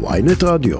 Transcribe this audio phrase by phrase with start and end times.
[0.00, 0.78] ויינט רדיו.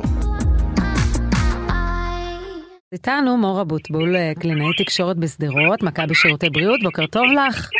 [2.93, 7.71] איתנו מור אבוטבול, קלינאי תקשורת בשדרות, מכבי שירותי בריאות, בוקר טוב לך.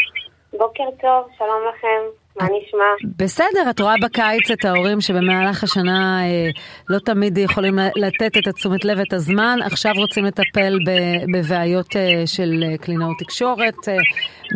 [0.53, 2.01] בוקר טוב, שלום לכם,
[2.41, 3.11] מה נשמע?
[3.19, 6.49] בסדר, את רואה בקיץ את ההורים שבמהלך השנה אה,
[6.89, 10.79] לא תמיד יכולים לתת את התשומת לב ואת הזמן, עכשיו רוצים לטפל
[11.35, 13.89] בבעיות אה, של אה, קלינאות תקשורת.
[13.89, 13.95] אה,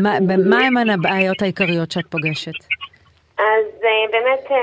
[0.03, 0.19] מה,
[0.51, 2.59] מה הן הבעיות העיקריות שאת פוגשת?
[3.39, 4.57] אז אה, באמת אה,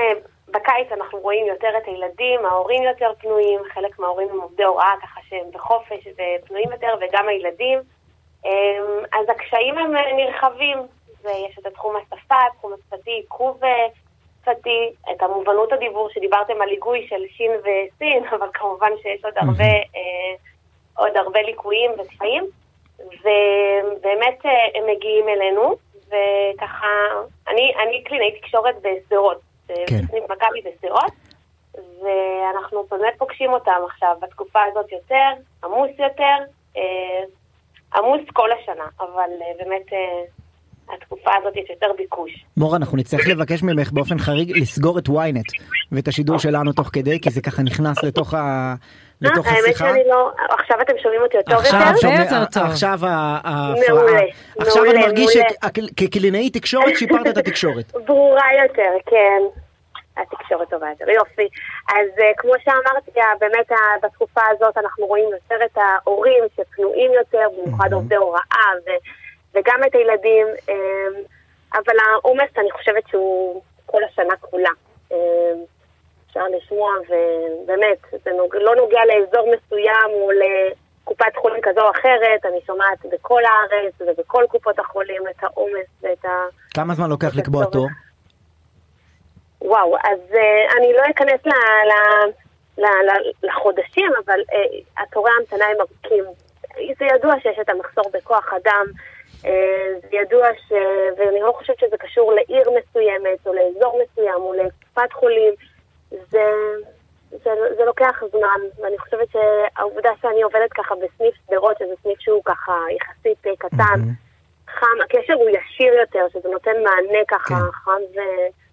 [0.50, 5.20] בקיץ אנחנו רואים יותר את הילדים, ההורים יותר פנויים, חלק מההורים הם עובדי הוראה ככה
[5.28, 7.78] שהם בחופש ופנויים יותר, וגם הילדים.
[8.44, 10.78] אמ, אז הקשיים הם נרחבים,
[11.22, 13.86] ויש את התחום השפה, התחום השפתי, עיכוב אה,
[14.40, 19.64] שפתי, את המובנות הדיבור שדיברתם על היגוי של שין וסין, אבל כמובן שיש עוד הרבה,
[19.64, 20.34] אה,
[20.96, 22.44] עוד הרבה ליקויים וקשיים,
[22.98, 26.86] ובאמת אה, הם מגיעים אלינו, וככה,
[27.48, 29.49] אני, אני קלינאי תקשורת בשדרות.
[29.86, 30.02] כן.
[30.04, 31.12] בסניף מכבי בשדרות,
[31.74, 35.30] ואנחנו באמת פוגשים אותם עכשיו, בתקופה הזאת יותר,
[35.64, 36.36] עמוס יותר,
[36.76, 37.22] אה,
[37.94, 39.92] עמוס כל השנה, אבל אה, באמת...
[39.92, 40.22] אה,
[40.94, 42.44] התקופה הזאת יש יותר ביקוש.
[42.56, 47.20] מורה, אנחנו נצטרך לבקש ממך באופן חריג לסגור את ynet ואת השידור שלנו תוך כדי,
[47.20, 48.74] כי זה ככה נכנס לתוך ה...
[49.20, 49.84] לתוך השיחה.
[49.84, 50.30] האמת שאני לא...
[50.58, 52.46] עכשיו אתם שומעים אותי יותר יותר?
[52.46, 54.20] יותר עכשיו ההפרעה.
[54.58, 57.92] עכשיו אני מרגיש שכקלינאי תקשורת שיפרת את התקשורת.
[58.06, 59.60] ברורה יותר, כן.
[60.22, 61.10] התקשורת טובה יותר.
[61.10, 61.48] יופי.
[61.88, 63.70] אז uh, כמו שאמרתי, באמת
[64.02, 68.70] בתקופה הזאת אנחנו רואים יותר את ההורים שפנויים יותר, במיוחד עובדי הוראה,
[69.54, 70.72] וגם את הילדים, um,
[71.74, 74.70] אבל העומס, אני חושבת שהוא כל השנה כולה.
[75.10, 75.14] Um,
[76.30, 78.56] אפשר לשמוע, ובאמת, זה נוג...
[78.56, 84.44] לא נוגע לאזור מסוים או לקופת חולים כזו או אחרת, אני שומעת בכל הארץ ובכל
[84.48, 86.28] קופות החולים את העומס ואת ה...
[86.74, 87.86] כמה זמן לוקח לקבוע תור?
[89.62, 91.50] וואו, אז uh, אני לא אכנס ל,
[91.88, 91.92] ל,
[92.78, 96.24] ל, ל, לחודשים, אבל uh, התורי ההמתנה הם ארוכים.
[96.98, 98.86] זה ידוע שיש את המחסור בכוח אדם,
[99.42, 99.46] uh,
[100.10, 100.72] זה ידוע ש...
[101.18, 105.54] ואני לא חושבת שזה קשור לעיר מסוימת, או לאזור מסוים, או לקופת חולים.
[106.10, 106.44] זה,
[107.30, 112.42] זה, זה לוקח זמן, ואני חושבת שהעובדה שאני עובדת ככה בסניף שדרות, שזה סניף שהוא
[112.44, 114.70] ככה יחסית קטן, mm-hmm.
[114.72, 117.70] חם, הקשר הוא ישיר יותר, שזה נותן מענה ככה כן.
[117.72, 118.20] חם ו...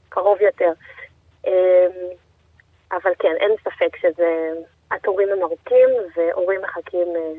[0.10, 0.72] קרוב יותר.
[1.48, 1.52] אמ,
[2.92, 4.54] אבל כן, אין ספק שזה...
[4.92, 7.32] התורים הם ארוכים והורים מחכים אה,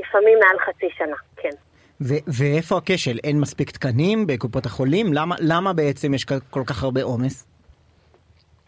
[0.00, 1.56] לפעמים מעל חצי שנה, כן.
[2.00, 3.18] ו- ואיפה הכשל?
[3.24, 5.12] אין מספיק תקנים בקופות החולים?
[5.12, 7.46] למה, למה בעצם יש כל כך הרבה עומס?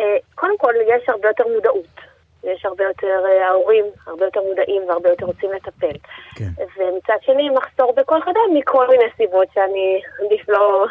[0.00, 0.04] אה,
[0.34, 2.00] קודם כל, יש הרבה יותר מודעות.
[2.44, 5.98] יש הרבה יותר, אה, ההורים הרבה יותר מודעים והרבה יותר רוצים לטפל.
[6.36, 6.48] כן.
[6.58, 10.86] ומצד שני, מחסור בכוח אדם מכל מיני סיבות שאני עדיף לא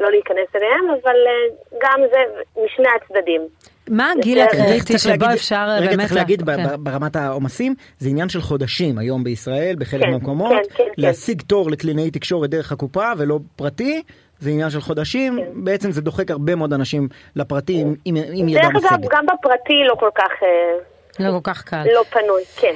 [0.00, 2.18] לא להיכנס אליהם, אבל אה, גם זה
[2.64, 3.40] משני הצדדים.
[3.88, 5.92] מה הגיל הקריטי שבו אפשר אה, באמת...
[5.92, 6.84] רגע, צריך להגיד כן.
[6.84, 10.52] ברמת העומסים, זה עניין של חודשים היום בישראל, בחלק כן, מהמקומות.
[10.74, 14.02] כן, להשיג תור לקלינאי תקשורת דרך הקופה ולא פרטי,
[14.38, 15.64] זה עניין של חודשים, כן.
[15.64, 18.16] בעצם זה דוחק הרבה מאוד אנשים לפרטי עם
[18.48, 18.82] ידה משגת.
[18.82, 20.30] דרך אגב, גם בפרטי לא כל כך...
[20.42, 20.78] אה,
[21.18, 21.84] לא כל כך קל.
[21.94, 22.74] לא פנוי, כן.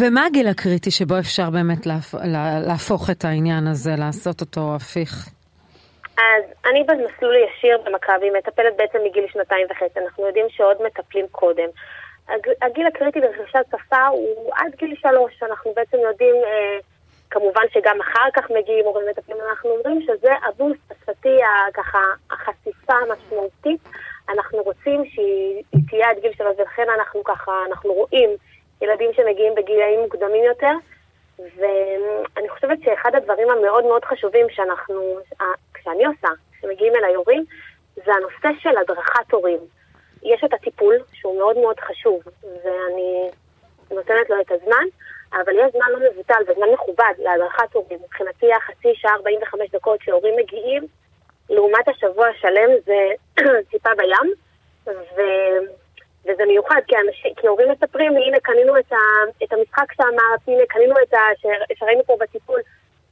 [0.00, 1.86] ומה הגיל הקריטי שבו אפשר באמת
[2.66, 5.28] להפוך את העניין הזה, לעשות אותו הפיך?
[6.18, 11.68] אז אני במסלול ישיר במכבי מטפלת בעצם מגיל שנתיים וחצי, אנחנו יודעים שעוד מטפלים קודם.
[12.62, 16.78] הגיל הקריטי לרכישת שפה הוא עד גיל שלוש, אנחנו בעצם יודעים, אה,
[17.30, 21.38] כמובן שגם אחר כך מגיעים הורים מטפלים, אנחנו אומרים שזה הבוסט השפתי,
[21.74, 21.98] ככה,
[22.30, 23.80] החשיפה המשמעותית,
[24.28, 28.30] אנחנו רוצים שהיא תהיה עד גיל שלוש, ולכן אנחנו ככה, אנחנו רואים
[28.82, 30.72] ילדים שמגיעים בגילאים מוקדמים יותר.
[31.38, 35.18] ואני חושבת שאחד הדברים המאוד מאוד חשובים שאנחנו,
[35.84, 36.28] שאני עושה,
[36.60, 37.44] שמגיעים אליי הורים,
[37.94, 39.58] זה הנושא של הדרכת הורים.
[40.22, 42.22] יש את הטיפול, שהוא מאוד מאוד חשוב,
[42.64, 43.30] ואני
[43.90, 44.84] נותנת לו את הזמן,
[45.32, 47.98] אבל יש זמן לא מבוטל וזמן מכובד להדרכת הורים.
[48.04, 50.86] מבחינתי החצי שעה 45 דקות שהורים מגיעים,
[51.50, 53.08] לעומת השבוע השלם זה
[53.70, 54.32] טיפה בים,
[54.86, 55.20] ו...
[56.24, 58.96] וזה מיוחד, כי, אנשים, כי הורים מספרים לי, הנה קנינו את, ה,
[59.44, 61.18] את המשחק שאמרת, הנה קנינו את ה...
[61.74, 62.60] שראינו פה בטיפול.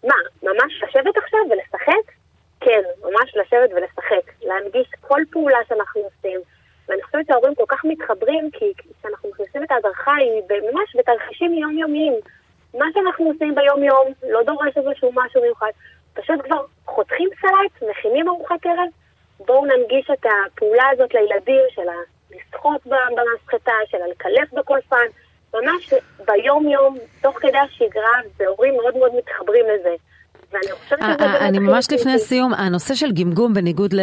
[0.04, 2.12] מה, ממש לשבת עכשיו ולשחק?
[2.66, 4.32] כן, ממש לשבת ולשחק.
[4.42, 6.40] להנגיש כל פעולה שאנחנו עושים.
[6.88, 10.42] ואני חושבת שההורים כל כך מתחברים, כי כשאנחנו מכניסים את ההדרכה היא
[10.72, 12.12] ממש בתרחישים יומיומיים.
[12.74, 15.70] מה שאנחנו עושים ביום-יום לא דורש איזשהו משהו מיוחד.
[16.14, 18.88] פשוט כבר חותכים סלט, מכינים ארוחת ערב,
[19.38, 21.88] בואו ננגיש את הפעולה הזאת לילדים של
[22.30, 25.06] לשחות במסחטה, של לקלף בכל פן,
[25.54, 25.94] ממש
[26.26, 29.94] ביום-יום, תוך כדי השגרה, והורים מאוד מאוד מתחברים לזה.
[30.54, 32.24] אה, באמת אני ממש לפני משמעותי.
[32.24, 33.94] סיום, הנושא של גמגום, בניגוד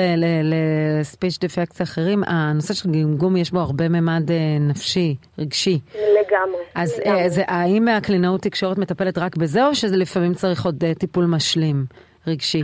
[0.43, 5.79] לספיץ' דפקטס אחרים, הנושא של גמגום יש בו הרבה ממד אה, נפשי, רגשי.
[5.95, 6.61] לגמרי.
[6.75, 6.99] אז.
[7.05, 11.85] אה, האם הקלינאות תקשורת מטפלת רק בזה, או שזה לפעמים צריך עוד אה, טיפול משלים,
[12.27, 12.61] רגשי?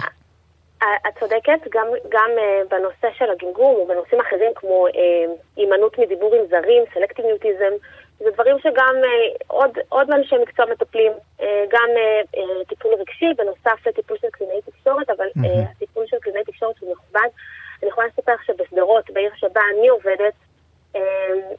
[0.84, 6.36] אה, את צודקת, גם, גם uh, בנושא של הגמגום ובנושאים אחרים כמו uh, הימנעות מדיבור
[6.36, 7.74] עם זרים, סלקטיביוטיזם,
[8.20, 11.90] זה דברים שגם uh, עוד, עוד אנשי מקצוע מטפלים, uh, גם
[12.36, 16.92] uh, טיפול רגשי בנוסף לטיפול של קלינאי תקשורת, אבל uh, הטיפול של קלינאי תקשורת הוא
[16.92, 17.30] מכובד.
[17.82, 20.34] אני יכולה לספר לך שבשדרות, בעיר שבה אני עובדת,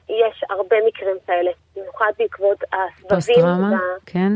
[0.08, 3.08] יש הרבה מקרים כאלה, במיוחד בעקבות הסבבים.
[3.08, 3.70] פוסט-טראומה?
[3.72, 4.32] וה- כן?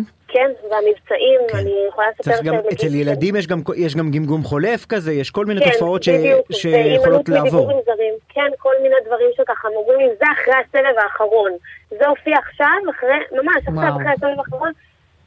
[0.74, 1.56] והמבצעים, כן.
[1.58, 5.46] אני יכולה לספר שהם אצל ילדים יש גם, יש גם גמגום חולף כזה, יש כל
[5.46, 7.82] מיני כן, תופעות ש, בדיוק, שיכולות לעבור.
[7.86, 8.14] זרים.
[8.28, 11.50] כן, כל מיני דברים שככה הם אומרים לי, זה אחרי הסבב האחרון.
[11.90, 13.96] זה הופיע עכשיו, אחרי, ממש עכשיו וואו.
[13.96, 14.72] אחרי הסבב האחרון.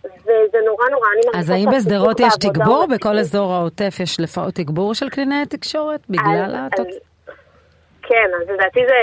[0.03, 2.85] וזה נורא נורא, אני מרגישה אז האם בשדרות יש תגבור?
[2.95, 6.01] בכל אזור העוטף יש לפחות תגבור של קלינאי תקשורת?
[6.09, 7.06] בגלל התוצאה?
[8.07, 9.00] כן, אז לדעתי זה,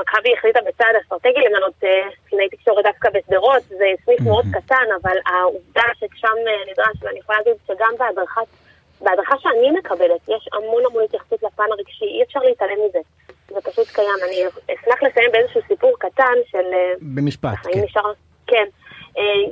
[0.00, 5.16] מכבי החליטה בצעד אסטרטגי למנות אה, קלינאי תקשורת דווקא בשדרות, זה סניף מאוד קטן, אבל
[5.26, 8.40] העובדה ששם אה, נדרש, ואני יכולה להגיד שגם בהדרכה,
[9.00, 12.98] בהדרכה שאני מקבלת, יש המון המון התייחסות לפן הרגשי, אי אפשר להתעלם מזה.
[13.48, 14.18] זה פשוט קיים.
[14.26, 14.44] אני
[14.74, 16.66] אשמח לסיים באיזשהו סיפור קטן של...
[16.72, 17.80] אה, במשפט, כן.
[17.84, 18.12] נשאר...
[18.46, 18.64] כן.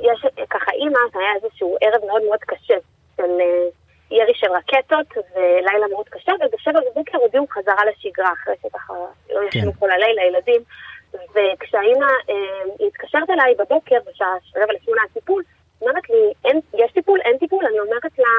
[0.01, 2.75] יש ככה אימא, היה איזשהו ערב מאוד מאוד קשה
[3.17, 3.31] של
[4.11, 8.93] ירי של רקטות ולילה מאוד קשה, ובשבע בבוקר הודיעו חזרה לשגרה, אחרי שככה
[9.29, 9.79] לא ישנו כן.
[9.79, 10.61] כל הלילה ילדים.
[11.13, 15.43] וכשהאימא אה, התקשרת אליי בבוקר, בשעה רבע לשמונה הטיפול,
[15.81, 17.19] אומרת לי, אין, יש טיפול?
[17.21, 17.65] אין טיפול?
[17.65, 18.29] אני אומרת לה,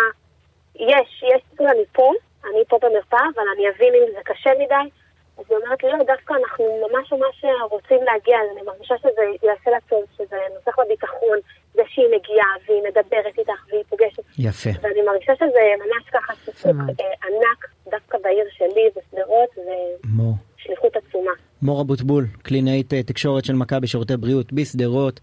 [0.77, 2.13] יש, יש טיפול, אני פה,
[2.45, 4.91] אני פה במרפאה, אבל אני אבין אם זה קשה מדי.
[5.39, 9.71] אז היא אומרת לי, לא, דווקא אנחנו ממש ממש רוצים להגיע, אני מרגישה שזה יעשה
[9.71, 11.39] לה טוב, שזה נוסח בביטחון,
[11.75, 14.12] זה שהיא מגיעה והיא מדברת איתך והיא פוגשת.
[14.39, 14.71] יפה.
[14.83, 16.67] ואני מרגישה שזה ממש ככה סיפוק.
[16.67, 19.49] אה, ענק, דווקא בעיר שלי, בשדרות.
[20.59, 21.31] ושליחות עצומה.
[21.63, 25.21] מור אבוטבול, קלינאית אה, תקשורת של מכבי שירותי בריאות בשדרות.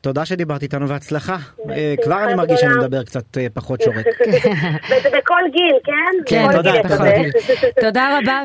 [0.00, 1.36] תודה שדיברת איתנו והצלחה.
[1.70, 2.74] אה, כבר אני מרגיש שאני.
[2.74, 3.24] מדבר קצת
[3.54, 4.06] פחות שורק.
[4.90, 6.22] וזה בכל גיל, כן?
[6.26, 6.72] כן, תודה.
[7.80, 8.42] תודה רבה.